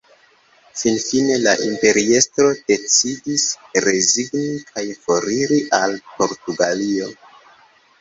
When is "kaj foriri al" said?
4.73-5.99